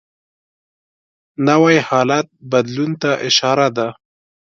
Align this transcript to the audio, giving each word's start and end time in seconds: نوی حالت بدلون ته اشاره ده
نوی 1.47 1.77
حالت 1.89 2.27
بدلون 2.51 2.91
ته 3.01 3.11
اشاره 3.27 3.67
ده 3.77 3.87